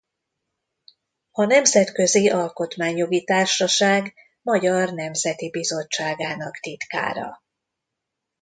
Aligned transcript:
A 1.31 1.43
Nemzetközi 1.45 2.29
Alkotmányjogi 2.29 3.23
Társaság 3.23 4.13
magyar 4.41 4.93
nemzeti 4.93 5.49
bizottságának 5.49 6.57
titkára. 6.59 7.41